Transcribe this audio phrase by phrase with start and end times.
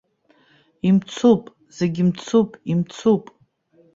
[0.87, 1.43] Имцуп,
[1.77, 3.23] зегьы мцуп, имцуп!